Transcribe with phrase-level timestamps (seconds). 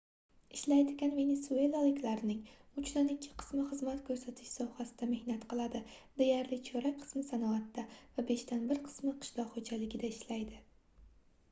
[0.57, 2.39] ishlaydigan venesuelaliklarning
[2.83, 5.83] uchdan ikki qismi xizmat koʻrsatish sohasida mehnat qiladi
[6.23, 10.61] deyarli chorak qismi sanoatda va beshdan bir qismi qishloq xoʻjaligida ishlaydi